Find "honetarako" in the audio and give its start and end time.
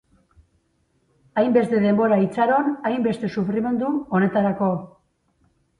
4.19-4.77